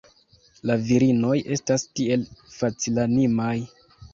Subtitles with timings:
[0.69, 2.25] La virinoj estas tiel
[2.57, 3.55] facilanimaj.